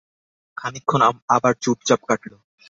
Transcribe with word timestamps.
খানিকক্ষণ 0.57 1.01
আবার 1.29 1.53
চুপচাপ 1.63 2.01
কাটল। 2.09 2.31